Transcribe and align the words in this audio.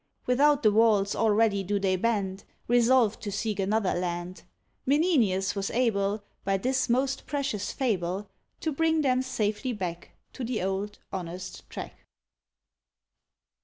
Without 0.25 0.63
the 0.63 0.71
walls 0.71 1.13
already 1.15 1.61
do 1.63 1.77
they 1.77 1.95
band, 1.95 2.43
Resolved 2.67 3.21
to 3.21 3.31
seek 3.31 3.59
another 3.59 3.93
land. 3.93 4.41
Menenius 4.87 5.53
was 5.53 5.69
able, 5.69 6.23
By 6.43 6.57
this 6.57 6.89
most 6.89 7.27
precious 7.27 7.71
fable, 7.71 8.27
To 8.61 8.71
bring 8.71 9.01
them 9.01 9.21
safely 9.21 9.73
back 9.73 10.13
To 10.33 10.43
the 10.43 10.63
old, 10.63 10.97
honest 11.13 11.69
track. 11.69 12.07